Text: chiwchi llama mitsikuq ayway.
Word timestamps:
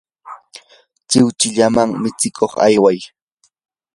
chiwchi 1.09 1.47
llama 1.57 1.83
mitsikuq 2.01 2.53
ayway. 2.65 2.99